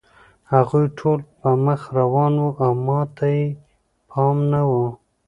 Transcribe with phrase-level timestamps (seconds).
[0.53, 3.45] هغوی ټول په مخه روان وو او ما ته یې
[4.11, 4.71] پام نه و